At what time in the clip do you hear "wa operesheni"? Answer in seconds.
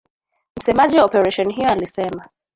0.97-1.53